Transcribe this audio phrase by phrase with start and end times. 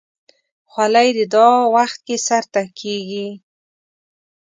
[0.71, 3.27] خولۍ د دعا وخت کې سر ته کېږي.